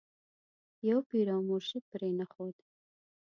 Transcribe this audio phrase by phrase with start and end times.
[0.89, 2.55] یو پیر او مرشد پرې نه ښود.